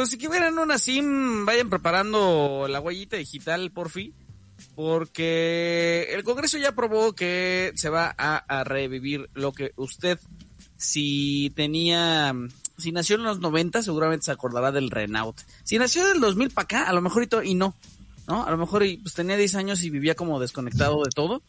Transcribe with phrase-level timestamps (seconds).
[0.00, 4.14] pues si quieren una SIM, vayan preparando la huellita digital, por fin.
[4.74, 10.18] Porque el Congreso ya aprobó que se va a, revivir lo que usted,
[10.78, 12.34] si tenía,
[12.78, 15.38] si nació en los 90, seguramente se acordará del Renault.
[15.64, 17.74] Si nació del 2000 para acá, a lo mejor y, no,
[18.26, 18.46] ¿no?
[18.46, 21.42] A lo mejor pues, tenía 10 años y vivía como desconectado de todo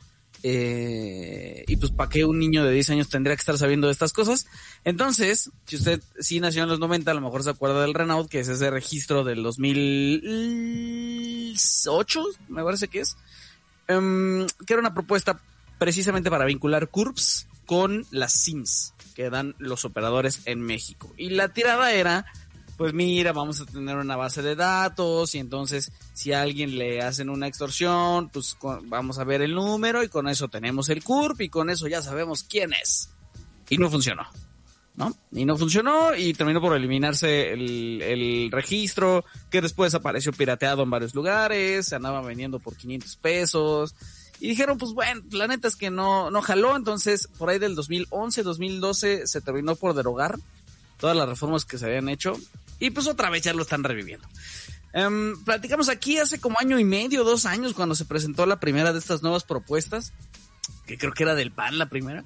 [0.43, 3.93] eh, y pues, ¿para qué un niño de 10 años tendría que estar sabiendo de
[3.93, 4.45] estas cosas?
[4.83, 8.29] Entonces, si usted sí nació en los 90, a lo mejor se acuerda del Renault,
[8.29, 13.17] que es ese registro del 2008, me parece que es,
[13.87, 15.41] em, que era una propuesta
[15.77, 21.13] precisamente para vincular CURPS con las SIMs que dan los operadores en México.
[21.17, 22.25] Y la tirada era
[22.81, 26.99] pues mira, vamos a tener una base de datos y entonces si a alguien le
[27.03, 31.41] hacen una extorsión, pues vamos a ver el número y con eso tenemos el CURP
[31.41, 33.11] y con eso ya sabemos quién es.
[33.69, 34.23] Y no funcionó.
[34.95, 35.15] ¿no?
[35.31, 40.89] Y no funcionó y terminó por eliminarse el, el, registro, que después apareció pirateado en
[40.89, 43.93] varios lugares, se andaba vendiendo por 500 pesos.
[44.39, 47.75] Y dijeron, pues bueno, la neta es que no, no jaló, entonces por ahí del
[47.75, 50.39] 2011, 2012 se terminó por derogar
[51.01, 52.37] todas las reformas que se habían hecho
[52.81, 54.27] y pues otra vez ya lo están reviviendo.
[54.93, 58.91] Um, platicamos aquí hace como año y medio, dos años, cuando se presentó la primera
[58.91, 60.11] de estas nuevas propuestas,
[60.85, 62.25] que creo que era del PAN la primera.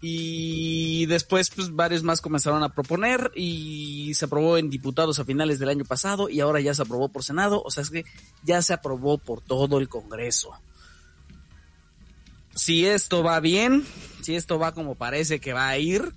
[0.00, 5.58] Y después, pues varios más comenzaron a proponer y se aprobó en diputados a finales
[5.58, 7.60] del año pasado y ahora ya se aprobó por Senado.
[7.64, 8.04] O sea, es que
[8.44, 10.52] ya se aprobó por todo el Congreso.
[12.54, 13.84] Si esto va bien,
[14.22, 16.14] si esto va como parece que va a ir,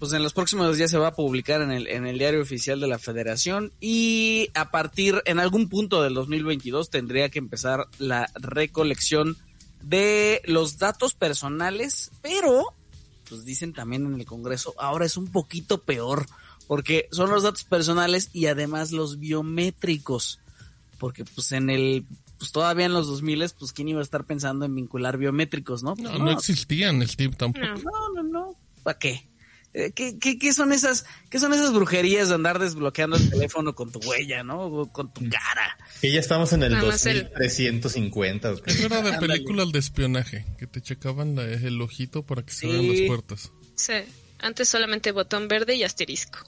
[0.00, 2.80] pues en los próximos días se va a publicar en el, en el diario oficial
[2.80, 8.30] de la federación y a partir, en algún punto del 2022 tendría que empezar la
[8.34, 9.36] recolección
[9.82, 12.64] de los datos personales, pero,
[13.28, 16.24] pues dicen también en el Congreso, ahora es un poquito peor,
[16.66, 20.40] porque son los datos personales y además los biométricos,
[20.98, 22.06] porque pues en el
[22.38, 25.94] pues todavía en los 2000 pues quién iba a estar pensando en vincular biométricos, ¿no?
[25.94, 27.66] no, no, existían el TIP tampoco.
[27.66, 28.56] No, no, no.
[28.82, 29.29] ¿Para qué?
[29.72, 33.74] Eh, ¿Qué, qué, qué, son esas, qué son esas brujerías de andar desbloqueando el teléfono
[33.74, 34.64] con tu huella, ¿no?
[34.64, 35.78] O con tu cara.
[36.00, 38.54] Que ya estamos en el 2350.
[38.66, 42.88] Eso era de películas de espionaje, que te checaban el ojito para que se vean
[42.88, 43.52] las puertas.
[43.76, 43.94] Sí,
[44.40, 46.40] antes solamente botón verde y asterisco.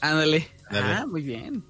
[0.00, 0.48] Ándale.
[0.70, 1.64] Ah, muy bien.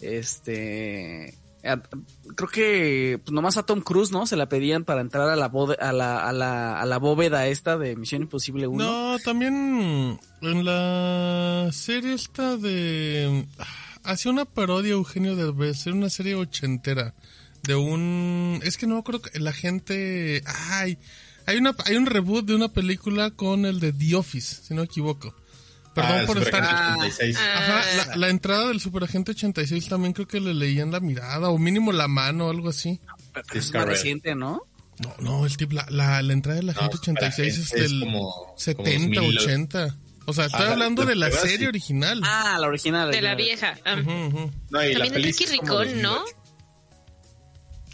[0.00, 4.26] Este, creo que pues, nomás a Tom Cruise, ¿no?
[4.26, 7.76] Se la pedían para entrar a la, a la, a la, a la bóveda esta
[7.76, 8.84] de Misión Imposible 1.
[8.84, 13.46] No, también en la serie esta de...
[14.02, 17.14] Hacía una parodia Eugenio Derbez, era una serie ochentera
[17.62, 18.60] de un...
[18.62, 20.42] Es que no me acuerdo, la gente...
[20.46, 20.98] Ay,
[21.46, 24.80] hay, una, hay un reboot de una película con el de The Office, si no
[24.80, 25.34] me equivoco.
[26.00, 26.62] Perdón ah, por estar.
[26.62, 31.92] Ajá, la, entrada del Superagente 86 también creo que le leían la mirada o mínimo
[31.92, 33.00] la mano o algo así.
[33.52, 34.62] es más reciente, ¿no?
[34.98, 38.04] No, no, el tip, la, la, la entrada la Agente 86 es del
[38.56, 39.96] 70, 80.
[40.26, 42.20] O sea, estoy hablando de la serie original.
[42.24, 43.10] Ah, la original.
[43.10, 43.76] De la vieja.
[43.84, 43.96] Ah.
[43.96, 46.22] También de Ricky Ricón, ¿no?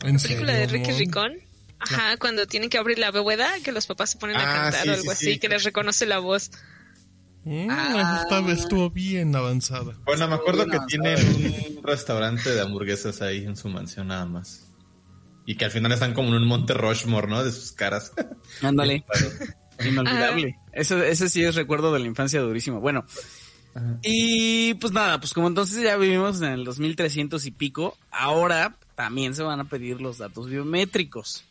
[0.02, 1.38] ¿En la película de Ricky Ricón?
[1.78, 4.88] Ajá, cuando tienen que abrir la bóveda, que los papás se ponen a ah, cantar
[4.88, 6.50] o algo así, que les reconoce la voz.
[7.46, 8.22] Mm, ah.
[8.22, 9.96] esta vez estuvo bien avanzada.
[10.04, 14.72] Bueno, me acuerdo que tiene un restaurante de hamburguesas ahí en su mansión nada más.
[15.46, 17.44] Y que al final están como en un monte Rushmore, ¿no?
[17.44, 18.12] De sus caras.
[18.62, 19.04] Ándale.
[19.78, 20.58] Inolvidable.
[20.72, 22.80] Ese, ese sí es recuerdo de la infancia durísimo.
[22.80, 23.06] Bueno.
[24.02, 29.34] Y pues nada, pues como entonces ya vivimos en el 2300 y pico, ahora también
[29.34, 31.44] se van a pedir los datos biométricos.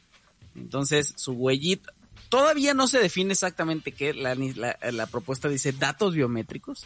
[0.56, 1.94] Entonces, su huellita,
[2.30, 4.14] Todavía no se define exactamente qué.
[4.14, 6.86] La, la, propuesta dice datos biométricos.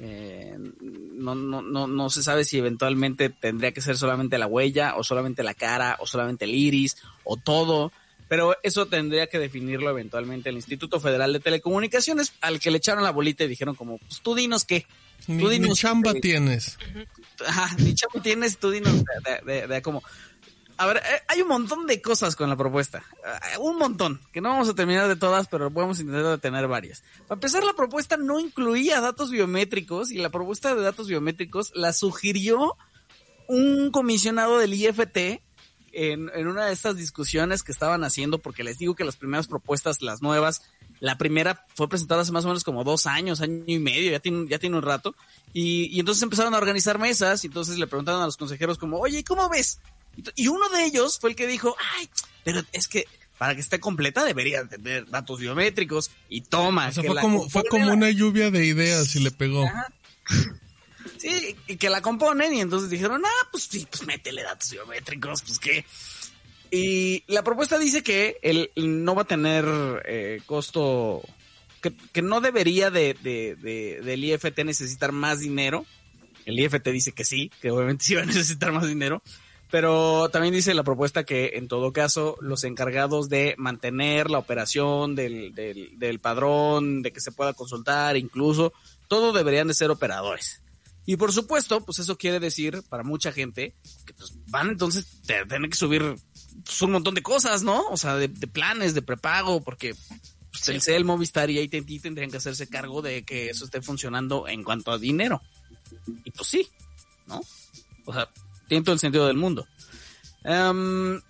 [0.00, 4.94] Eh, no, no, no, no se sabe si eventualmente tendría que ser solamente la huella
[4.96, 7.92] o solamente la cara o solamente el iris o todo.
[8.28, 13.02] Pero eso tendría que definirlo eventualmente el Instituto Federal de Telecomunicaciones, al que le echaron
[13.02, 14.86] la bolita y dijeron como, pues tú dinos qué.
[15.26, 16.78] Tú ni, chamba tienes.
[17.46, 19.02] Ajá, ni chamba tienes, tú dinos
[19.44, 20.02] de, de, cómo.
[20.78, 23.02] A ver, eh, hay un montón de cosas con la propuesta.
[23.52, 27.02] Eh, un montón, que no vamos a terminar de todas, pero podemos intentar tener varias.
[27.26, 31.92] Para empezar, la propuesta no incluía datos biométricos y la propuesta de datos biométricos la
[31.92, 32.76] sugirió
[33.48, 35.42] un comisionado del IFT
[35.92, 39.48] en, en una de estas discusiones que estaban haciendo, porque les digo que las primeras
[39.48, 40.62] propuestas, las nuevas,
[41.00, 44.20] la primera fue presentada hace más o menos como dos años, año y medio, ya
[44.20, 45.16] tiene, ya tiene un rato.
[45.52, 48.98] Y, y entonces empezaron a organizar mesas y entonces le preguntaron a los consejeros como,
[48.98, 49.80] oye, ¿cómo ves?
[50.34, 52.08] Y uno de ellos fue el que dijo, ay,
[52.44, 53.06] pero es que
[53.38, 56.88] para que esté completa debería tener datos biométricos y toma.
[56.88, 59.64] O sea, fue, como, fue como una lluvia de ideas y le pegó.
[61.18, 65.42] Sí, y que la componen y entonces dijeron, ah, pues sí, pues métele datos biométricos,
[65.42, 65.84] pues qué.
[66.70, 69.64] Y la propuesta dice que él no va a tener
[70.04, 71.22] eh, costo,
[71.80, 75.86] que, no debería de, de, del IFT necesitar más dinero.
[76.44, 79.22] El IFT dice que sí, que obviamente sí va a necesitar más dinero,
[79.70, 85.14] pero también dice la propuesta que en todo caso los encargados de mantener la operación
[85.14, 88.72] del, del, del padrón, de que se pueda consultar, incluso,
[89.08, 90.62] todo deberían de ser operadores.
[91.08, 93.74] Y por supuesto, pues eso quiere decir para mucha gente
[94.04, 96.16] que pues, van entonces a tener que subir
[96.62, 97.88] pues, un montón de cosas, ¿no?
[97.88, 99.94] O sea, de, planes, de prepago, porque
[100.50, 104.48] pues, el CEL, Movistar y AT&T tendrían que hacerse cargo de que eso esté funcionando
[104.48, 105.40] en cuanto a dinero.
[106.24, 106.68] Y pues sí,
[107.26, 107.40] ¿no?
[108.04, 108.28] O sea,
[108.68, 109.66] tiene todo el sentido del mundo.
[110.44, 111.20] Em,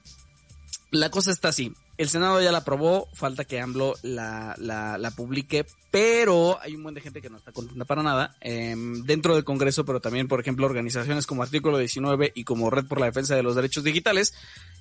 [0.90, 1.72] la cosa está así.
[1.96, 6.94] El Senado ya la aprobó, falta que AMLO la, la, publique, pero hay un buen
[6.94, 10.40] de gente que no está contenta para nada em, dentro del Congreso, pero también, por
[10.40, 14.32] ejemplo, organizaciones como Artículo 19 y como Red por la Defensa de los Derechos Digitales,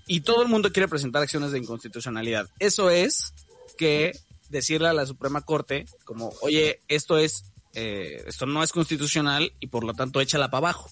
[0.06, 2.50] y todo el mundo quiere presentar acciones de inconstitucionalidad.
[2.60, 3.34] Eso es
[3.80, 4.12] que
[4.50, 9.68] decirle a la Suprema Corte como, oye, esto es, eh, esto no es constitucional y
[9.68, 10.92] por lo tanto échala para abajo,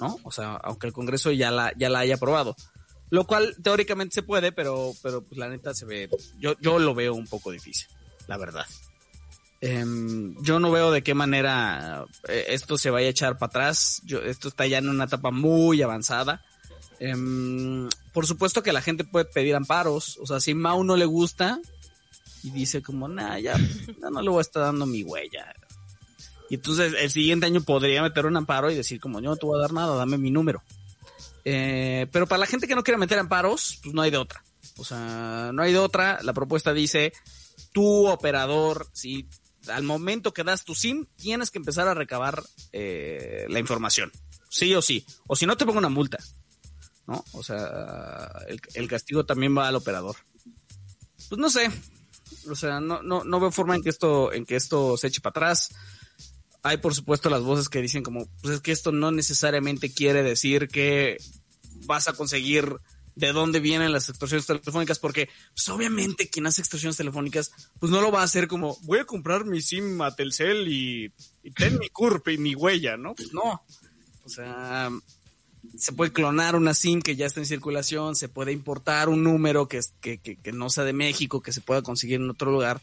[0.00, 0.18] ¿no?
[0.24, 2.56] O sea, aunque el Congreso ya la, ya la haya aprobado.
[3.10, 6.94] Lo cual teóricamente se puede, pero, pero pues la neta se ve, yo, yo lo
[6.94, 7.88] veo un poco difícil,
[8.26, 8.66] la verdad.
[9.60, 14.02] Em, yo no veo de qué manera eh, esto se vaya a echar para atrás.
[14.04, 16.42] Yo, esto está ya en una etapa muy avanzada.
[16.98, 20.18] Em, por supuesto que la gente puede pedir amparos.
[20.20, 21.60] O sea, si Mau no le gusta
[22.42, 23.56] y dice como, nah, ya,
[24.10, 25.54] no le voy a estar dando mi huella.
[26.52, 29.46] Y entonces el siguiente año podría meter un amparo y decir como, yo no te
[29.46, 30.62] voy a dar nada, dame mi número.
[31.46, 34.44] Eh, pero para la gente que no quiere meter amparos, pues no hay de otra.
[34.76, 36.18] O sea, no hay de otra.
[36.22, 37.14] La propuesta dice,
[37.72, 39.26] tu operador, si
[39.66, 42.42] al momento que das tu SIM, tienes que empezar a recabar
[42.74, 44.12] eh, la información.
[44.50, 45.06] Sí o sí.
[45.26, 46.18] O si no, te pongo una multa.
[47.06, 47.24] ¿No?
[47.32, 48.30] O sea,
[48.74, 50.16] el, castigo también va al operador.
[51.30, 51.70] Pues no sé.
[52.50, 55.22] O sea, no, no, no veo forma en que esto, en que esto se eche
[55.22, 55.70] para atrás.
[56.62, 60.22] Hay por supuesto las voces que dicen como, pues es que esto no necesariamente quiere
[60.22, 61.18] decir que
[61.86, 62.78] vas a conseguir
[63.14, 68.00] de dónde vienen las extorsiones telefónicas, porque pues, obviamente quien hace extorsiones telefónicas, pues no
[68.00, 71.12] lo va a hacer como, voy a comprar mi SIM a Telcel y,
[71.54, 73.14] ten mi CURP y mi huella, ¿no?
[73.14, 73.62] Pues no.
[74.24, 74.90] O sea,
[75.76, 79.68] se puede clonar una SIM que ya está en circulación, se puede importar un número
[79.68, 82.80] que, que, que, que no sea de México, que se pueda conseguir en otro lugar,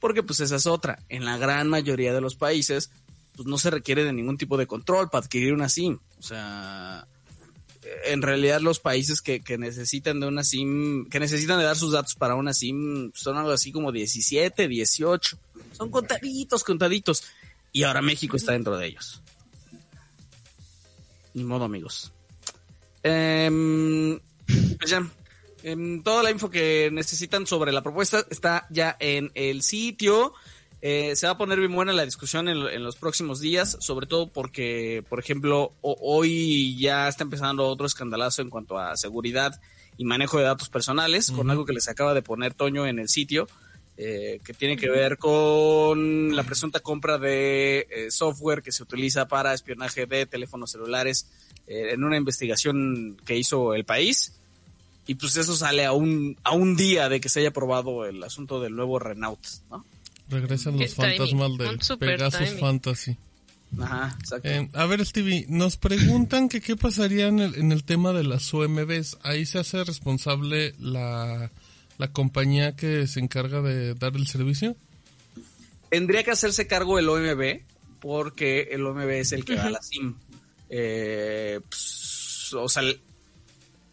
[0.00, 1.00] porque pues esa es otra.
[1.08, 2.90] En la gran mayoría de los países,
[3.36, 5.98] pues no se requiere de ningún tipo de control para adquirir una SIM.
[6.18, 7.06] O sea,
[8.06, 11.92] en realidad los países que, que necesitan de una SIM, que necesitan de dar sus
[11.92, 15.38] datos para una SIM, son algo así como 17, 18.
[15.72, 17.24] Son contaditos, contaditos.
[17.72, 19.22] Y ahora México está dentro de ellos.
[21.34, 22.12] Ni modo, amigos.
[23.02, 24.18] Eh,
[24.78, 25.06] pues ya,
[25.62, 30.32] em, toda la info que necesitan sobre la propuesta está ya en el sitio.
[30.88, 34.28] Eh, se va a poner bien buena la discusión en, los próximos días, sobre todo
[34.28, 39.60] porque, por ejemplo, hoy ya está empezando otro escandalazo en cuanto a seguridad
[39.98, 43.08] y manejo de datos personales, con algo que les acaba de poner Toño en el
[43.08, 43.48] sitio,
[43.96, 49.26] eh, que tiene que ver con la presunta compra de eh, software que se utiliza
[49.26, 51.26] para espionaje de teléfonos celulares
[51.66, 54.38] en una investigación que hizo el país.
[55.08, 58.22] Y pues eso sale a un, a un día de que se haya aprobado el
[58.22, 59.84] asunto del nuevo Renault, ¿no?
[60.28, 63.16] Regresan los fantasmas del Pegasus Fantasy.
[63.80, 64.48] Ajá, exacto.
[64.48, 68.24] Eh, a ver, Stevie, nos preguntan que qué pasaría en el, en el tema de
[68.24, 69.18] las OMBs.
[69.22, 71.50] Ahí se hace responsable la,
[71.98, 74.76] la compañía que se encarga de dar el servicio.
[75.90, 77.62] Tendría que hacerse cargo el OMB,
[78.00, 80.14] porque el OMB es el que da la SIM.
[80.68, 82.82] Eh, pues, o sea,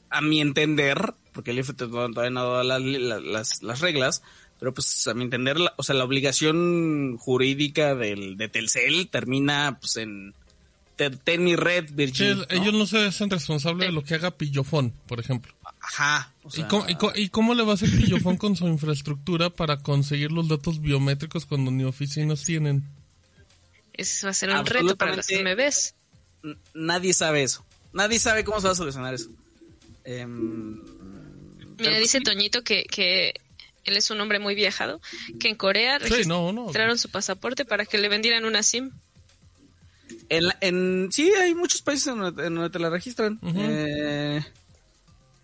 [0.09, 4.21] a mi entender, porque el IFT todavía no ha dado las, las reglas,
[4.63, 9.97] pero pues a mi entender, o sea, la obligación jurídica del, de Telcel termina pues
[9.97, 10.33] en
[10.95, 12.45] ten mi red, Virgin.
[12.47, 15.53] Ellos no se hacen responsables de lo que haga Pillofón, por ejemplo.
[15.81, 16.31] Ajá.
[16.55, 21.45] ¿Y, cómo, le va a hacer Pillofón con su infraestructura para conseguir los datos biométricos
[21.45, 22.85] cuando ni oficinas tienen?
[23.91, 25.93] Eso va a ser un reto para las MBs.
[26.73, 27.65] Nadie sabe eso.
[27.91, 29.29] Nadie sabe cómo se va a solucionar eso.
[30.05, 30.79] Em,
[31.77, 33.33] Mira, dice pues Toñito que, que
[33.85, 35.01] él es un hombre muy viajado,
[35.39, 38.91] que en Corea registraron su pasaporte para que le vendieran una SIM.
[40.29, 43.39] En, en sí, hay muchos países en donde, te la registran.
[43.43, 44.43] Eh,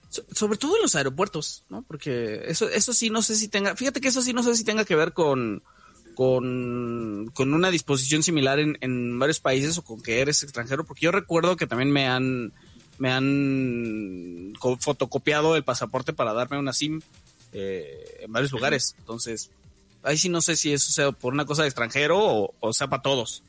[0.10, 1.84] sobre todo en los aeropuertos, ¿no?
[1.84, 4.64] Porque eso, eso sí no sé si tenga, fíjate que eso sí no sé si
[4.64, 5.62] tenga que ver con,
[6.16, 11.06] con, con una disposición similar en, en varios países o con que eres extranjero, porque
[11.06, 12.54] yo recuerdo que también me han
[12.98, 17.02] me han fotocopiado el pasaporte para darme una SIM
[17.54, 18.96] eh, en varios lugares.
[19.00, 19.50] Entonces,
[20.04, 23.02] ahí sí no sé si eso sea por una cosa de extranjero o, sea para
[23.02, 23.44] todos.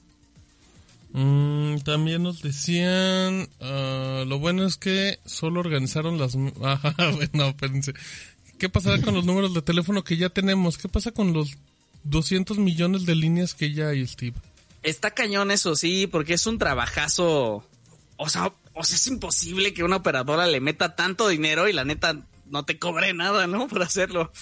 [1.13, 6.37] Mm, también nos decían, ah, lo bueno es que solo organizaron las...
[6.63, 7.95] Ajá, bueno, espérense.
[8.59, 10.79] ¿Qué pasará con los números de teléfono que ya tenemos?
[10.79, 11.57] ¿Qué pasa con los
[12.05, 14.37] 200 millones de líneas que ya hay, Steve?
[14.83, 17.65] Está cañón eso, sí, porque es un trabajazo.
[18.17, 21.85] O sea, o sea, es imposible que una operadora le meta tanto dinero y la
[21.85, 22.19] neta
[22.51, 23.69] no te cobre nada, ¿no?
[23.69, 24.33] Por hacerlo.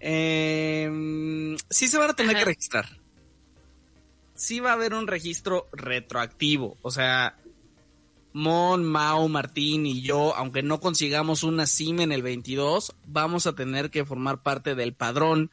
[0.00, 2.86] Eh, sí se van a tener que registrar.
[4.34, 6.76] Sí va a haber un registro retroactivo.
[6.82, 7.36] O sea,
[8.32, 13.54] Mon, Mao, Martín y yo, aunque no consigamos una SIM en el 22, vamos a
[13.54, 15.50] tener que formar parte del padrón.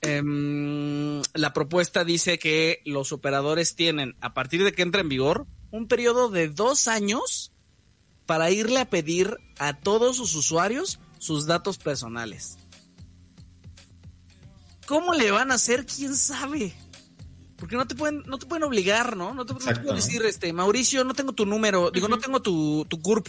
[0.00, 5.46] Em, la propuesta dice que los operadores tienen, a partir de que entra en vigor,
[5.70, 7.52] un periodo de dos años
[8.26, 12.58] para irle a pedir a todos sus usuarios sus datos personales.
[14.86, 15.86] ¿Cómo le van a hacer?
[15.86, 16.74] ¿Quién sabe?
[17.56, 19.32] Porque no te pueden, no te pueden obligar, ¿no?
[19.32, 23.00] No te, pueden decir, este, Mauricio, no tengo tu número, digo, no tengo tu, tu
[23.00, 23.28] CURP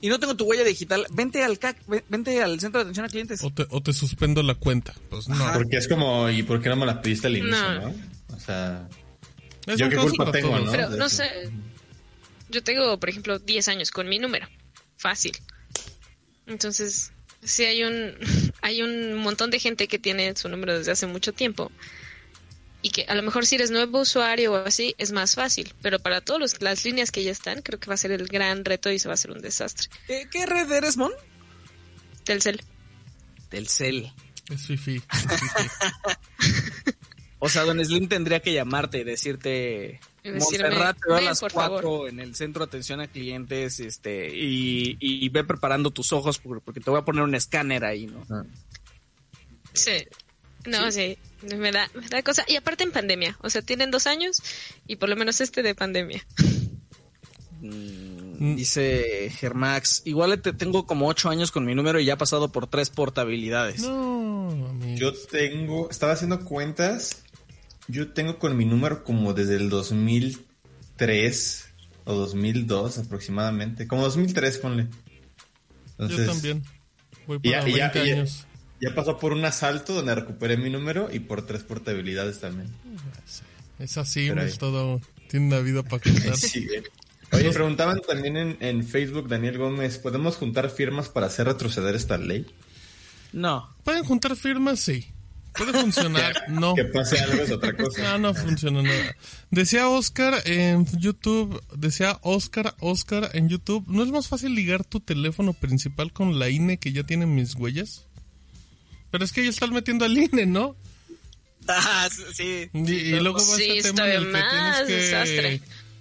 [0.00, 3.08] y no tengo tu huella digital, vente al CAC, vente al centro de atención a
[3.08, 3.42] clientes.
[3.42, 4.94] O te, o te suspendo la cuenta.
[5.10, 5.52] Pues no.
[5.54, 7.94] Porque es como, ¿y por qué no me la pediste al inicio, no?
[8.28, 8.88] O sea,
[9.76, 10.70] yo qué culpa tengo, ¿no?
[10.70, 11.50] Pero no sé,
[12.48, 14.46] yo tengo, por ejemplo, 10 años con mi número.
[14.98, 15.32] Fácil.
[16.46, 17.13] Entonces,
[17.44, 18.14] sí hay un,
[18.62, 21.70] hay un montón de gente que tiene su número desde hace mucho tiempo
[22.82, 25.98] y que a lo mejor si eres nuevo usuario o así es más fácil, pero
[25.98, 28.90] para todas las líneas que ya están creo que va a ser el gran reto
[28.90, 29.88] y se va a ser un desastre.
[30.06, 31.12] ¿Qué, qué red eres, Mon?
[32.24, 32.62] Telcel.
[33.48, 34.12] Telcel.
[34.50, 35.00] Es fifi.
[37.38, 40.00] o sea, Don Slim tendría que llamarte y decirte...
[40.24, 45.44] Montserrat te a las cuatro en el centro de atención a clientes este y, ve
[45.44, 48.24] preparando tus ojos porque te voy a poner un escáner ahí, ¿no?
[48.30, 48.44] Ah.
[49.74, 50.06] Sí.
[50.66, 51.18] No, sí.
[51.42, 52.44] Me, da, me da cosa.
[52.48, 53.36] Y aparte en pandemia.
[53.42, 54.42] O sea, tienen dos años
[54.86, 56.24] y por lo menos este de pandemia.
[57.60, 62.18] Mm, dice Germax, igual te tengo como ocho años con mi número y ya ha
[62.18, 63.82] pasado por tres portabilidades.
[63.82, 67.23] No, yo tengo, estaba haciendo cuentas
[67.88, 71.68] yo tengo con mi número como desde el 2003
[72.04, 73.86] o 2002 aproximadamente.
[73.86, 74.88] Como 2003, ponle.
[75.98, 76.62] Yo también.
[77.26, 78.46] Voy para ya, 20 años.
[78.80, 82.68] Ya, pasó por un asalto donde recuperé mi número y por tres portabilidades también.
[83.78, 85.00] Es así, es todo.
[85.28, 86.34] Tiene una vida para contar.
[87.32, 92.16] Oye, preguntaban también en, en Facebook, Daniel Gómez, ¿podemos juntar firmas para hacer retroceder esta
[92.16, 92.46] ley?
[93.32, 93.68] No.
[93.82, 95.13] Pueden juntar firmas, sí.
[95.56, 96.74] Puede funcionar, no.
[96.74, 98.02] Que pase algo es otra cosa.
[98.02, 99.16] No, no funciona nada.
[99.50, 105.00] Decía Oscar en YouTube, decía Oscar, Oscar en YouTube, ¿no es más fácil ligar tu
[105.00, 108.06] teléfono principal con la INE que ya tiene mis huellas?
[109.10, 110.76] Pero es que ellos están metiendo al INE, ¿no?
[111.68, 112.68] Ah, sí.
[112.72, 115.60] Y, luego va sí, este tema en el que tienes que...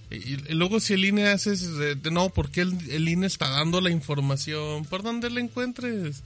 [0.10, 1.70] Y, luego si el INE haces,
[2.12, 6.24] no, porque el, el, INE está dando la información, por donde la encuentres.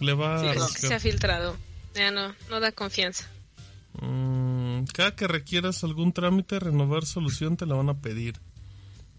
[0.00, 0.68] Le va a...
[0.68, 1.56] se ha filtrado.
[1.94, 3.28] Ya no, no da confianza.
[4.00, 8.34] Mm, cada que requieras algún trámite, renovar solución, te la van a pedir.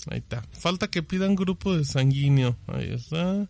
[0.09, 0.43] Ahí está.
[0.51, 2.57] Falta que pidan grupo de sanguíneo.
[2.67, 3.47] Ahí está.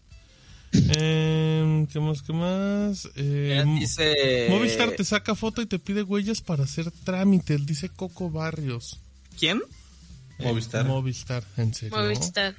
[0.73, 2.21] Eh, ¿Qué más?
[2.21, 3.09] ¿Qué más?
[3.15, 4.47] Eh, dice...
[4.49, 8.99] Movistar te saca foto y te pide huellas para hacer trámites, dice Coco Barrios.
[9.37, 9.61] ¿Quién?
[10.39, 10.85] Eh, Movistar.
[10.85, 11.97] Movistar, en serio.
[11.97, 12.55] Movistar.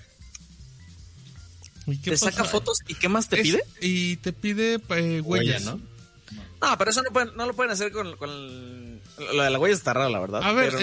[2.02, 3.62] ¿Te saca fotos y qué más te pide?
[3.80, 5.64] Y te pide eh, huellas.
[5.64, 5.80] ¿no?
[6.60, 7.02] No, pero eso
[7.36, 10.42] no, lo pueden hacer con, con lo de la huella está raro, la verdad.
[10.42, 10.74] A ver,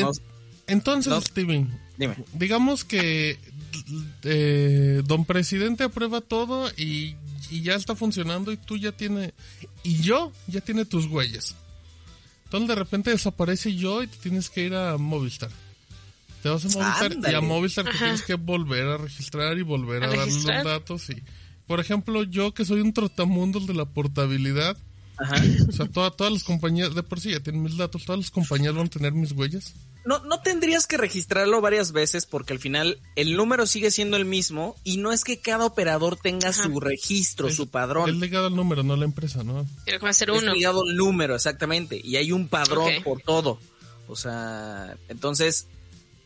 [0.68, 2.16] entonces, Steven, dime.
[2.34, 3.40] digamos que
[4.24, 7.16] eh, don presidente aprueba todo y,
[7.50, 9.34] ya está funcionando y tú ya tiene
[9.84, 11.56] y yo ya tiene tus huellas.
[12.46, 15.50] Entonces de repente desaparece yo y te tienes que ir a Movistar.
[16.44, 20.04] Te vas a Movistar y a Movistar te tienes que volver a registrar y volver
[20.04, 21.24] a, a darle los datos y
[21.70, 24.76] por ejemplo, yo que soy un trotamundos de la portabilidad,
[25.68, 28.74] o sea, todas las compañías, de por sí ya tienen mis datos, todas las compañías
[28.74, 29.74] van a tener mis huellas.
[30.06, 34.26] No, no tendrías que registrarlo varias veces porque al final el número sigue siendo el
[34.26, 38.10] mismo y no es que cada operador tenga su registro, su padrón.
[38.10, 39.68] Es ligado al número, no la empresa, ¿no?
[40.02, 40.40] A ser uno.
[40.40, 42.00] Es ligado al número, exactamente.
[42.02, 43.60] Y hay un padrón por todo.
[44.08, 45.68] O sea, entonces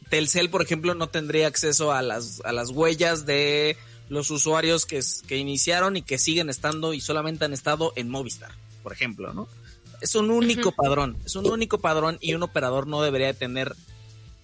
[0.09, 3.75] Telcel, por ejemplo, no tendría acceso a las, a las huellas de
[4.07, 8.51] los usuarios que, que iniciaron y que siguen estando y solamente han estado en Movistar
[8.83, 9.47] por ejemplo, ¿no?
[10.01, 13.73] Es un único padrón, es un único padrón y un operador no debería tener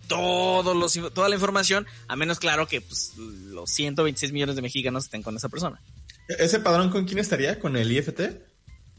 [0.07, 5.05] todos los, toda la información, a menos claro que pues, los 126 millones de mexicanos
[5.05, 5.81] estén con esa persona.
[6.27, 7.59] ¿Ese padrón con quién estaría?
[7.59, 8.21] ¿Con el IFT?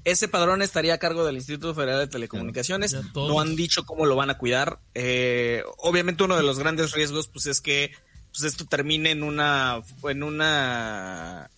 [0.05, 2.97] Ese padrón estaría a cargo del Instituto Federal de Telecomunicaciones.
[3.15, 4.79] No han dicho cómo lo van a cuidar.
[4.95, 7.93] Eh, obviamente uno de los grandes riesgos pues es que
[8.33, 11.51] pues esto termine en una en una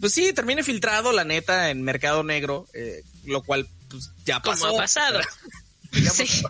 [0.00, 4.66] pues sí, termine filtrado la neta en mercado negro, eh, lo cual pues ya pasó.
[4.68, 5.20] Como ha pasado.
[6.12, 6.42] sí.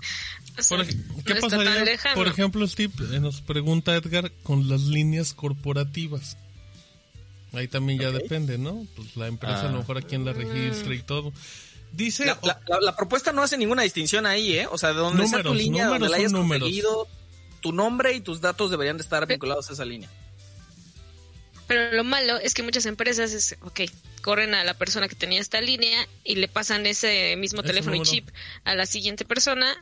[0.68, 0.84] Por,
[1.24, 6.36] ¿Qué pasaría, por ejemplo, Steve, eh, nos pregunta Edgar con las líneas corporativas?
[7.52, 8.84] Ahí también ya depende, ¿no?
[8.96, 9.78] Pues la empresa a lo ah.
[9.78, 11.32] mejor a quien la registra y todo.
[11.92, 12.26] Dice...
[12.26, 14.66] La, propuesta no hace ninguna distinción ahí, ¿eh?
[14.70, 17.06] O sea, de donde está tu línea, donde la hayas conseguido,
[17.60, 20.10] tu nombre y tus datos deberían de estar vinculados a esa línea.
[21.68, 23.82] Pero lo malo es que muchas empresas, es, ok,
[24.22, 28.02] corren a la persona que tenía esta línea y le pasan ese mismo teléfono y
[28.02, 28.28] chip
[28.64, 29.76] a la siguiente persona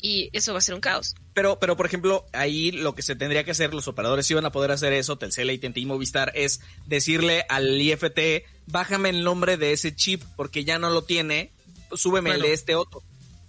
[0.00, 1.16] y eso va a ser un caos.
[1.34, 4.52] Pero, pero por ejemplo, ahí lo que se tendría que hacer, los operadores iban a
[4.52, 9.72] poder hacer eso, Telcel, AT&T y Movistar, es decirle al IFT, bájame el nombre de
[9.72, 11.52] ese chip porque ya no lo tiene,
[11.92, 13.02] súbeme el de este otro.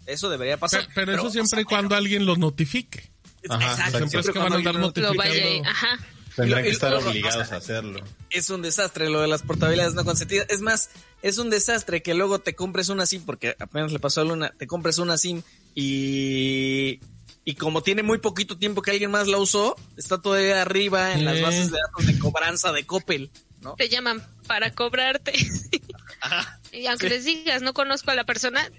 [0.07, 0.87] Eso debería pasar.
[0.95, 3.11] Pero, eso siempre y cuando alguien lo notifique.
[3.43, 3.97] Exacto.
[3.97, 5.69] Siempre es que van a andar notificando.
[5.69, 5.99] Ajá.
[6.35, 8.03] Tendrán que estar obligados a hacerlo.
[8.29, 10.47] Es un desastre lo de las portabilidades no consentidas.
[10.49, 10.89] Es más,
[11.21, 14.53] es un desastre que luego te compres una SIM, porque apenas le pasó a Luna,
[14.57, 16.99] te compres una SIM y,
[17.45, 21.23] y como tiene muy poquito tiempo que alguien más la usó, está todavía arriba en
[21.23, 23.31] las bases de datos de cobranza de Coppel.
[23.61, 23.75] ¿no?
[23.75, 25.33] Te llaman para cobrarte.
[26.73, 28.69] y aunque les digas, no conozco a la persona.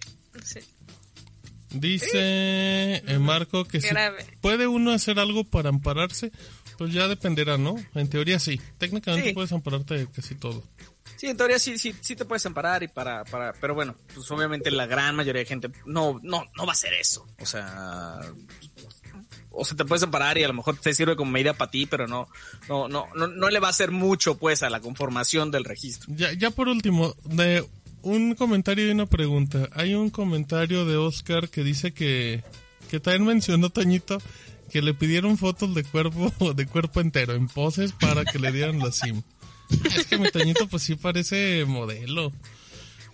[1.71, 3.89] Dice eh, Marco que si
[4.41, 6.33] puede uno hacer algo para ampararse,
[6.77, 7.77] pues ya dependerá, ¿no?
[7.95, 8.61] En teoría sí.
[8.79, 10.63] Técnicamente puedes ampararte de casi todo.
[11.17, 14.31] Sí, en teoría sí, sí, sí te puedes amparar y para, para, pero bueno, pues
[14.31, 17.27] obviamente la gran mayoría de gente no, no, no va a hacer eso.
[17.41, 18.21] O sea,
[19.51, 21.87] o sea, te puedes amparar y a lo mejor te sirve como medida para ti,
[21.87, 22.29] pero no,
[22.69, 26.13] no, no, no, no le va a hacer mucho pues a la conformación del registro.
[26.15, 27.65] Ya, ya por último, de
[28.03, 29.69] un comentario y una pregunta.
[29.73, 32.45] Hay un comentario de Oscar que dice que,
[32.91, 34.19] que también mencionó Toñito
[34.71, 38.79] que le pidieron fotos de cuerpo, de cuerpo entero, en poses para que le dieran
[38.79, 39.23] la SIM.
[39.85, 42.33] Es que mi Toñito pues sí parece modelo.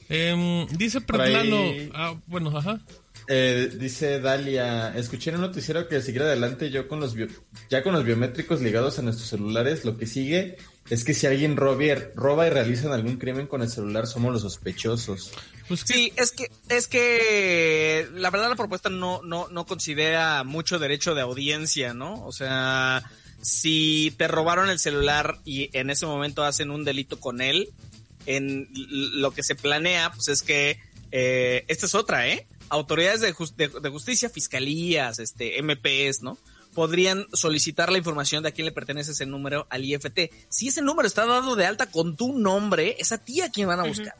[0.08, 1.62] Em, dice Pretlalo,
[1.94, 2.80] ah, bueno, ajá.
[3.28, 7.14] Eh, dice Dalia, escuché en un noticiero que seguir adelante yo con los
[7.70, 10.56] ya con los biométricos ligados a nuestros celulares, lo que sigue
[10.90, 15.32] es que si alguien roba y realiza algún crimen con el celular, somos los sospechosos.
[15.72, 20.78] Pues sí, es que, es que la verdad la propuesta no, no, no considera mucho
[20.78, 22.22] derecho de audiencia, ¿no?
[22.26, 23.02] O sea,
[23.40, 27.70] si te robaron el celular y en ese momento hacen un delito con él,
[28.26, 30.78] en lo que se planea, pues es que
[31.10, 32.46] eh, esta es otra, ¿eh?
[32.68, 36.36] Autoridades de, de justicia, fiscalías, este, MPs, ¿no?
[36.74, 40.30] podrían solicitar la información de a quién le pertenece ese número al IFT.
[40.48, 43.68] Si ese número está dado de alta con tu nombre, es a ti a quien
[43.68, 44.16] van a buscar.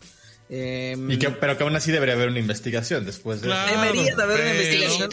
[0.49, 4.23] Em, y que, pero que aún así debería haber una investigación después de Debería de
[4.23, 5.11] haber una investigación.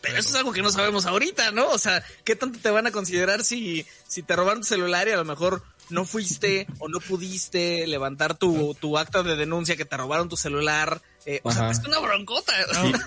[0.00, 1.70] Pero eso es algo que no sabemos ahorita, ¿no?
[1.70, 5.12] O sea, ¿qué tanto te van a considerar si, si te robaron tu celular y
[5.12, 9.86] a lo mejor no fuiste o no pudiste levantar tu, tu acta de denuncia que
[9.86, 11.00] te robaron tu celular?
[11.24, 12.52] Eh, o sea, es una broncota.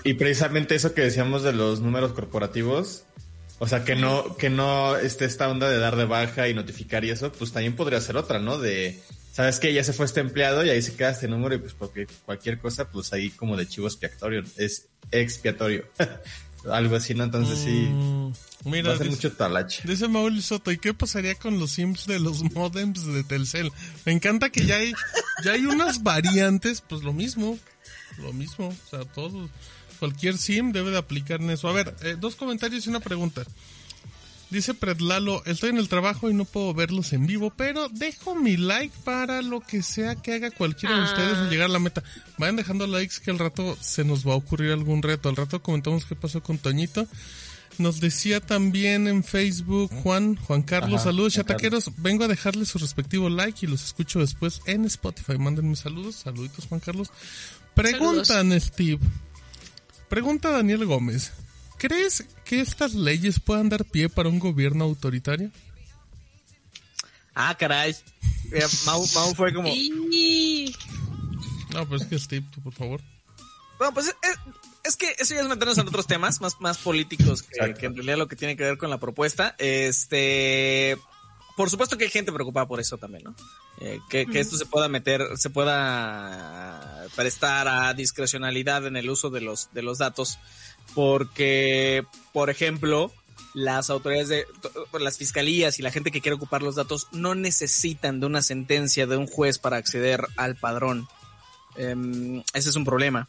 [0.04, 3.04] Y, y, precisamente eso que decíamos de los números corporativos,
[3.60, 7.04] o sea, que no, que no esté esta onda de dar de baja y notificar
[7.04, 8.58] y eso, pues también podría ser otra, ¿no?
[8.58, 9.00] De,
[9.38, 11.72] ¿sabes que Ya se fue este empleado y ahí se queda este número y pues
[11.72, 15.84] porque cualquier cosa, pues ahí como de chivo expiatorio, es expiatorio.
[16.68, 17.22] Algo así, ¿no?
[17.22, 17.70] Entonces sí.
[17.70, 18.32] Mm,
[18.64, 19.82] mira, va mucho talache.
[19.84, 23.70] Dice Maul Soto, ¿y qué pasaría con los sims de los modems de Telcel?
[24.04, 24.92] Me encanta que ya hay,
[25.44, 27.56] ya hay unas variantes, pues lo mismo,
[28.18, 29.48] lo mismo, o sea, todo
[30.00, 31.68] cualquier SIM debe de aplicar en eso.
[31.68, 33.44] A ver, eh, dos comentarios y una pregunta.
[34.50, 38.56] Dice Predlalo, estoy en el trabajo y no puedo verlos en vivo, pero dejo mi
[38.56, 41.50] like para lo que sea que haga cualquiera de ustedes al ah.
[41.50, 42.02] llegar a la meta.
[42.38, 45.28] Vayan dejando likes que al rato se nos va a ocurrir algún reto.
[45.28, 47.06] Al rato comentamos qué pasó con Toñito.
[47.76, 51.92] Nos decía también en Facebook Juan, Juan Carlos, saludos chataqueros.
[51.98, 55.36] Vengo a dejarles su respectivo like y los escucho después en Spotify.
[55.38, 57.10] Mándenme saludos, saluditos Juan Carlos.
[57.74, 58.98] Preguntan, Steve.
[60.08, 61.32] Pregunta Daniel Gómez.
[61.78, 65.50] ¿Crees que estas leyes puedan dar pie para un gobierno autoritario?
[67.34, 67.94] Ah, caray.
[68.84, 69.68] Mau, fue como...
[71.72, 73.00] No, pues es que Steve, tú, por favor.
[73.78, 74.12] Bueno, pues
[74.82, 77.94] es, que eso ya es meternos en otros temas más, más políticos que, que, en
[77.94, 79.54] realidad lo que tiene que ver con la propuesta.
[79.58, 80.98] Este,
[81.58, 83.34] por supuesto que hay gente preocupada por eso también, ¿no?
[83.80, 89.40] Eh, que, esto se pueda meter, se pueda prestar a discrecionalidad en el uso de
[89.40, 90.38] los, de los datos,
[90.94, 93.10] porque, por ejemplo,
[93.54, 94.46] las autoridades de
[95.00, 99.08] las fiscalías y la gente que quiere ocupar los datos no necesitan de una sentencia
[99.08, 101.08] de un juez para acceder al padrón.
[101.74, 103.26] Em, ese es un problema.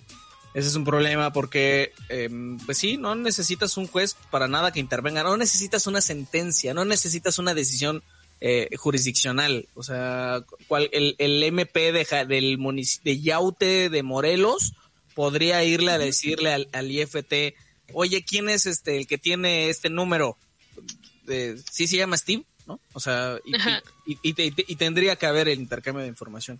[0.54, 4.80] Ese es un problema porque, em, pues sí, no necesitas un juez para nada que
[4.80, 8.04] intervenga, no necesitas una sentencia, no necesitas una decisión
[8.42, 9.68] eh, jurisdiccional.
[9.76, 12.58] O sea, cual, el, el MP de, del
[13.04, 14.74] de Yaute de Morelos
[15.16, 17.56] podría irle a decirle al, al, IFT,
[17.94, 20.38] oye, ¿quién es este el que tiene este número?
[21.26, 22.80] De, sí se llama Steve, ¿no?
[22.94, 23.54] O sea, y,
[24.24, 26.60] y tendría que haber el intercambio de información.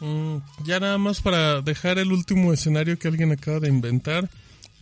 [0.00, 4.28] Mm, ya nada más para dejar el último escenario que alguien acaba de inventar.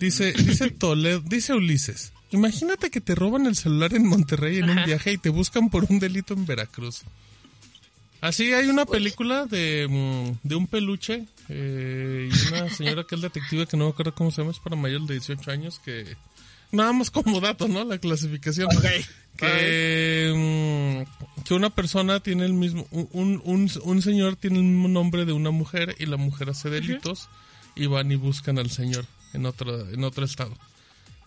[0.01, 2.13] Dice, dice Toledo, dice Ulises.
[2.33, 5.85] Imagínate que te roban el celular en Monterrey en un viaje y te buscan por
[5.89, 7.03] un delito en Veracruz.
[8.23, 13.21] Así hay una película de, mm, de un peluche eh, y una señora que es
[13.21, 16.17] detective que no me acuerdo cómo se llama, es para mayores de 18 años que...
[16.71, 17.85] Nada más como dato, ¿no?
[17.85, 18.69] La clasificación.
[19.37, 22.87] Que, mm, que una persona tiene el mismo...
[22.93, 26.71] Un, un, un, señor tiene el mismo nombre de una mujer y la mujer hace
[26.71, 27.29] delitos
[27.75, 30.57] y van y buscan al señor en otro, en otro estado.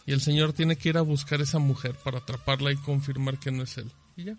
[0.06, 3.40] Y el señor tiene que ir a buscar a esa mujer para atraparla y confirmar
[3.40, 3.92] que no es él.
[4.16, 4.36] Y ya.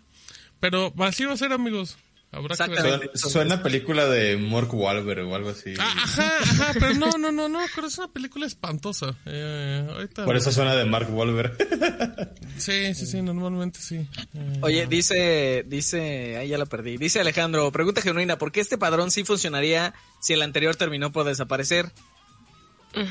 [0.60, 1.96] Pero así va a ser, amigos.
[2.32, 3.10] Habrá que ver.
[3.14, 5.74] Suena, película de Mark Wahlberg o algo así.
[5.78, 9.16] Ah, ajá, ajá, pero no, no, no, no, pero es una película espantosa.
[9.24, 11.56] Eh, Por eso suena de Mark Wahlberg.
[12.58, 14.06] sí, sí, sí, normalmente sí.
[14.34, 16.98] Eh, Oye, dice, dice, ahí ya la perdí.
[16.98, 21.24] Dice Alejandro, pregunta genuina, ¿por qué este padrón sí funcionaría si el anterior terminó por
[21.24, 21.90] desaparecer?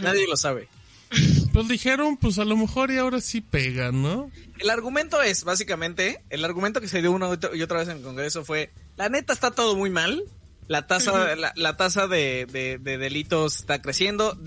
[0.02, 0.68] Nadie lo sabe.
[1.56, 4.30] Pues dijeron, pues a lo mejor y ahora sí pega, ¿no?
[4.60, 8.04] El argumento es, básicamente, el argumento que se dio una y otra vez en el
[8.04, 10.22] Congreso fue, la neta está todo muy mal,
[10.68, 12.46] la tasa, la, tasa de,
[12.84, 14.38] delitos está creciendo,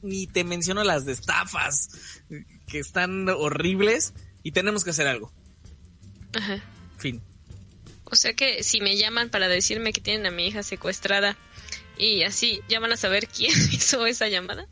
[0.00, 1.90] ni, te menciono las de estafas,
[2.66, 5.30] que están horribles, y tenemos que hacer algo.
[6.32, 6.64] Ajá.
[6.96, 7.20] Fin.
[8.04, 11.36] O sea que si me llaman para decirme que tienen a mi hija secuestrada
[11.98, 14.66] y así, ¿ya van a saber quién hizo esa llamada?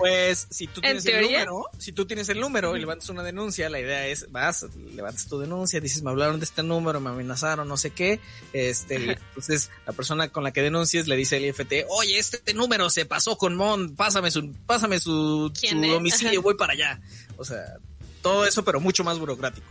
[0.00, 3.68] Pues si tú tienes el número, si tú tienes el número y levantas una denuncia,
[3.68, 7.68] la idea es, vas, levantas tu denuncia, dices, me hablaron de este número, me amenazaron,
[7.68, 8.18] no sé qué,
[8.54, 12.88] este, entonces la persona con la que denuncies le dice al IFT, oye, este número
[12.88, 16.98] se pasó con Mon, pásame su, pásame su, domicilio, voy para allá.
[17.36, 17.76] O sea,
[18.22, 19.66] todo eso, pero mucho más burocrático.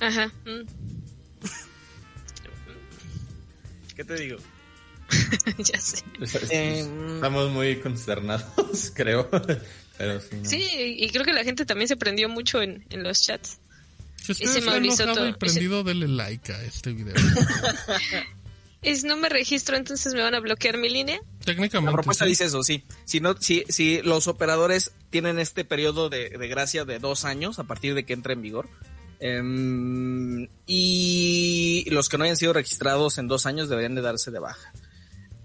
[0.00, 0.32] Ajá.
[0.46, 0.66] Mm.
[3.94, 4.38] ¿Qué te digo?
[5.58, 6.02] ya sé.
[6.50, 9.28] Em, estamos muy consternados, creo.
[9.96, 10.68] Pero sí,
[10.98, 13.58] y creo que la gente también se prendió mucho en, los chats.
[14.16, 15.28] Si usted y se movilizó todo.
[15.28, 17.14] Y prendido, denle like a este video.
[18.82, 21.20] es no me registro, entonces me van a bloquear mi línea.
[21.44, 21.90] Técnicamente.
[21.90, 22.84] La propuesta dice eso, sí.
[23.04, 27.58] Si no, si, si los operadores tienen este periodo de, de gracia de dos años
[27.58, 28.68] a partir de que entre en vigor,
[29.18, 34.38] em, y los que no hayan sido registrados en dos años deberían de darse de
[34.38, 34.72] baja.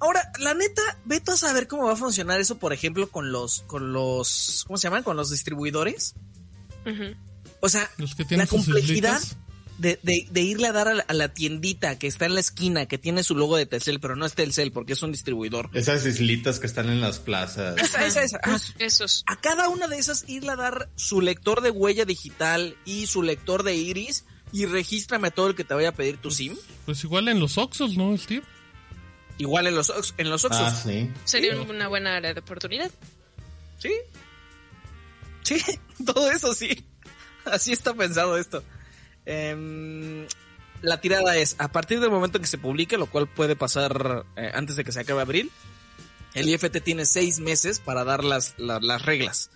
[0.04, 3.62] Ahora, la neta, veto a saber cómo va a funcionar eso, por ejemplo, con los,
[3.68, 5.02] con los, ¿cómo se llaman?
[5.02, 6.16] Con los distribuidores.
[7.62, 7.90] O sea,
[8.32, 9.22] la complejidad
[9.78, 13.24] de, de, irle a dar a la, tiendita que está en la esquina, que tiene
[13.24, 15.70] su logo de Telcel, pero no es Telcel porque es un distribuidor.
[15.72, 17.78] Esas islitas que están en las plazas.
[17.82, 18.42] Esa, esa, esa.
[18.44, 19.24] Ah, esos.
[19.26, 23.24] A cada una de esas irle a dar su lector de huella digital y su
[23.24, 26.58] lector de iris y regístrame todo el que te vaya a pedir tu SIM.
[26.86, 28.44] Pues igual en los Oxos, ¿no, Steve?
[29.38, 30.68] Igual en los, en los Oxxos.
[30.68, 31.10] Ah, sí.
[31.26, 32.92] Sería una buena área de oportunidad.
[33.80, 33.92] Sí.
[35.44, 35.62] Sí,
[36.06, 36.86] todo eso sí.
[37.46, 38.64] Así está pensado esto.
[39.26, 40.28] Em,
[40.82, 44.26] la tirada es, a partir del momento en que se publique, lo cual puede pasar
[44.36, 45.52] eh, antes de que se acabe abril,
[46.34, 49.50] el IFT tiene seis meses para dar las, las reglas.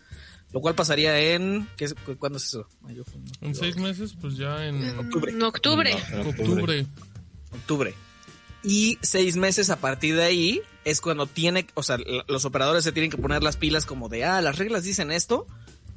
[0.53, 1.67] Lo cual pasaría en...
[1.75, 2.67] ¿qué, ¿Cuándo es eso?
[3.41, 4.97] en seis meses, pues ya en...
[4.97, 5.31] Octubre.
[5.31, 5.93] En octubre.
[5.93, 6.85] octubre.
[7.51, 7.95] Octubre
[8.63, 12.91] y seis meses a partir de ahí es cuando tiene, o sea, los operadores se
[12.91, 15.47] tienen que poner las pilas como de, ah, las reglas dicen esto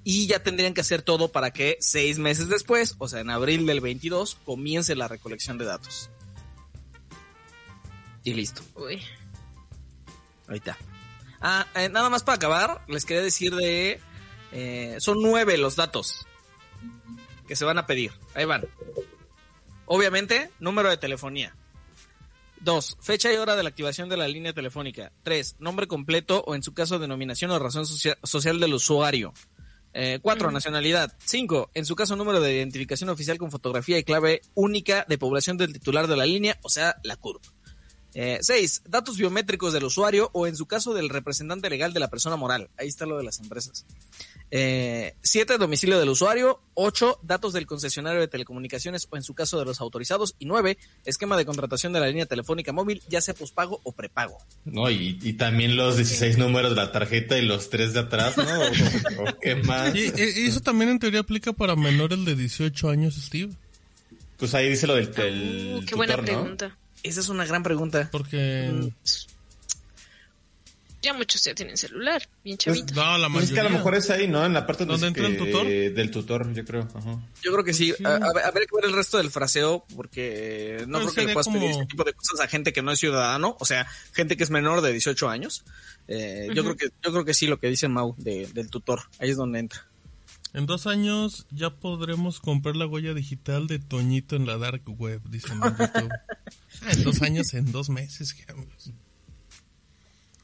[0.05, 3.67] y ya tendrían que hacer todo para que seis meses después, o sea, en abril
[3.67, 6.11] del 22, comience la recolección de datos.
[8.25, 8.63] Y listo.
[8.75, 9.03] Uy.
[10.47, 10.77] Ahorita.
[11.41, 14.01] Ah, eh, nada más para acabar, les quería decir de...
[14.53, 16.27] Eh, son nueve los datos
[17.47, 18.13] que se van a pedir.
[18.35, 18.67] Ahí van.
[19.87, 21.55] Obviamente, número de telefonía.
[22.61, 22.99] 2.
[23.01, 25.13] Fecha y hora de la activación de la línea telefónica.
[25.23, 25.57] 3.
[25.59, 29.33] Nombre completo o en su caso denominación o razón social del usuario.
[29.93, 31.13] Eh, cuatro, nacionalidad.
[31.25, 35.57] Cinco, en su caso, número de identificación oficial con fotografía y clave única de población
[35.57, 37.43] del titular de la línea, o sea, la CURP.
[38.15, 42.11] Eh, seis, datos biométricos del usuario o en su caso del representante legal de la
[42.11, 42.71] persona moral.
[42.77, 43.85] Ahí está lo de las empresas.
[44.53, 46.61] Eh, siete, domicilio del usuario.
[46.75, 50.35] Ocho, datos del concesionario de telecomunicaciones o en su caso de los autorizados.
[50.39, 54.39] Y nueve, esquema de contratación de la línea telefónica móvil, ya sea pospago o prepago.
[54.65, 58.45] No, y, también los 16 números de la tarjeta y los tres de atrás, ¿no?
[59.41, 59.95] ¿Qué más?
[59.95, 60.13] Y,
[60.47, 63.53] eso también en teoría aplica para menores de 18 años, Steve.
[64.37, 65.09] Pues ahí dice lo del,
[65.77, 66.77] uh, qué buena pregunta.
[67.03, 68.09] Esa es una gran pregunta.
[68.11, 68.71] Porque...
[68.73, 68.89] Mm.
[71.03, 72.95] Ya muchos ya tienen celular, bien pues, chavitos.
[72.95, 73.49] no, la mayoría.
[73.49, 74.45] es que a lo mejor es ahí, ¿no?
[74.45, 75.67] En la parte donde entra el tutor.
[75.67, 76.89] del tutor, yo creo.
[77.43, 77.95] Yo creo que sí.
[78.05, 78.19] A,
[78.53, 81.71] ver, que ver el resto del fraseo, porque no pues creo que le puedas pedir
[81.71, 84.51] ese tipo de cosas a gente que no es ciudadano, o sea, gente que es
[84.51, 85.65] menor de 18 años.
[86.09, 89.03] Eh, Yo creo que yo creo que sí, lo que dice Mau del tutor.
[89.19, 89.87] Ahí es donde entra.
[90.53, 95.21] En dos años ya podremos comprar la huella digital de Toñito en la dark web,
[95.29, 96.11] dicen en YouTube.
[96.83, 98.33] Ah, en dos años, en dos meses,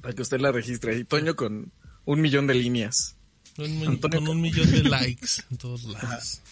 [0.06, 0.96] Para que usted la registre.
[0.96, 1.72] Y Toño con
[2.04, 3.16] un millón de líneas.
[3.56, 6.42] con un millón de likes en todos lados.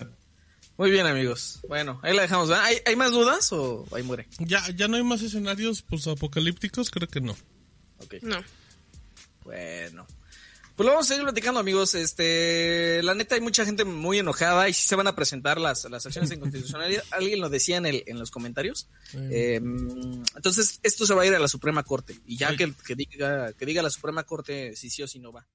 [0.77, 1.61] Muy bien, amigos.
[1.69, 2.51] Bueno, ahí la dejamos.
[2.51, 4.27] ¿Hay, ¿Hay, más dudas o ahí muere?
[4.40, 7.37] Ya, ya no hay más escenarios pues, apocalípticos, creo que no.
[7.99, 8.14] Ok.
[8.23, 8.43] No.
[9.45, 10.05] Bueno.
[10.77, 11.95] Pues lo vamos a seguir platicando, amigos.
[11.95, 15.85] Este, la neta, hay mucha gente muy enojada y sí se van a presentar las,
[15.85, 17.05] las acciones de inconstitucionalidad.
[17.13, 18.89] Alguien lo decía en, el, en los comentarios.
[19.13, 22.19] Em, entonces, esto se va a ir a la Suprema Corte.
[22.27, 25.33] Y ya que, que, diga, que diga la Suprema Corte si sí o si no
[25.33, 25.47] va.